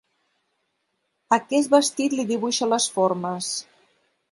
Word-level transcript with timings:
Aquest 1.37 1.73
vestit 1.75 2.17
li 2.21 2.27
dibuixa 2.33 2.71
les 2.73 2.91
formes. 2.99 3.55